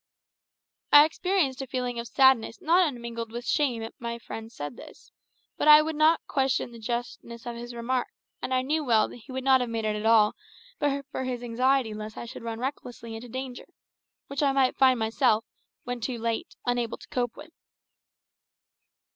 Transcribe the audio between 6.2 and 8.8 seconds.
question the justness of his remark, and I